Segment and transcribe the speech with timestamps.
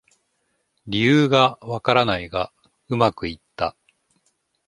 [0.87, 2.51] 理由がわからないが
[2.89, 3.75] うまくいった